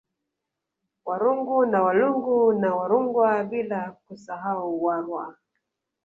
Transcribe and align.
Warungu 1.05 1.63
au 1.65 1.85
Walungu 1.85 2.53
na 2.53 2.75
Warungwa 2.75 3.43
bila 3.43 3.91
kusahau 3.91 4.83
Warwa 4.85 5.37